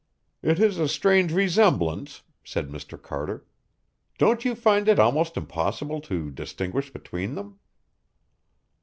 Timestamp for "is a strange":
0.59-1.31